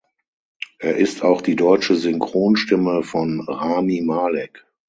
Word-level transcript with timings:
Er 0.79 0.97
ist 0.97 1.21
auch 1.21 1.43
die 1.43 1.55
deutsche 1.55 1.95
Synchronstimme 1.95 3.03
von 3.03 3.39
Rami 3.47 4.01
Malek. 4.01 4.65